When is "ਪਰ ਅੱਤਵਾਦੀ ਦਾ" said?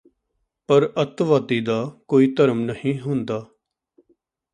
0.69-1.75